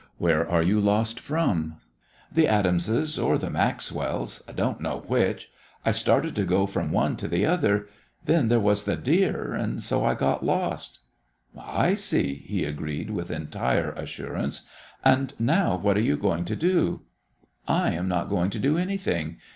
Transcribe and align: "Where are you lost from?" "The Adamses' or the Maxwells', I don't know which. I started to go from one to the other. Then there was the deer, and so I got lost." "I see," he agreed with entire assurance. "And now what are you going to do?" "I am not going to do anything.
"Where 0.17 0.49
are 0.49 0.63
you 0.63 0.79
lost 0.79 1.19
from?" 1.19 1.75
"The 2.33 2.47
Adamses' 2.47 3.19
or 3.19 3.37
the 3.37 3.51
Maxwells', 3.51 4.41
I 4.47 4.51
don't 4.51 4.81
know 4.81 5.03
which. 5.05 5.51
I 5.85 5.91
started 5.91 6.35
to 6.37 6.43
go 6.43 6.65
from 6.65 6.91
one 6.91 7.15
to 7.17 7.27
the 7.27 7.45
other. 7.45 7.87
Then 8.25 8.47
there 8.47 8.59
was 8.59 8.85
the 8.85 8.95
deer, 8.95 9.53
and 9.53 9.83
so 9.83 10.03
I 10.03 10.15
got 10.15 10.43
lost." 10.43 11.01
"I 11.55 11.93
see," 11.93 12.33
he 12.33 12.63
agreed 12.63 13.11
with 13.11 13.29
entire 13.29 13.91
assurance. 13.91 14.63
"And 15.05 15.39
now 15.39 15.75
what 15.77 15.97
are 15.97 16.01
you 16.01 16.17
going 16.17 16.45
to 16.45 16.55
do?" 16.55 17.01
"I 17.67 17.91
am 17.91 18.07
not 18.07 18.27
going 18.27 18.49
to 18.49 18.59
do 18.59 18.79
anything. 18.79 19.37